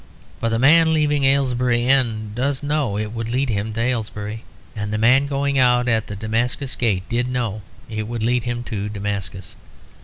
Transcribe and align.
But 0.39 0.49
the 0.49 0.57
man 0.57 0.95
leaving 0.95 1.25
Aylesbury 1.25 1.83
End 1.85 2.33
does 2.33 2.63
know 2.63 2.97
it 2.97 3.11
would 3.11 3.29
lead 3.29 3.49
him 3.49 3.71
to 3.73 3.79
Aylesbury; 3.79 4.43
and 4.75 4.91
the 4.91 4.97
man 4.97 5.27
going 5.27 5.59
out 5.59 5.87
at 5.87 6.07
the 6.07 6.15
Damascus 6.15 6.75
Gate 6.75 7.07
did 7.07 7.27
know 7.27 7.61
it 7.87 8.07
would 8.07 8.23
lead 8.23 8.43
him 8.45 8.63
to 8.63 8.89
Damascus. 8.89 9.55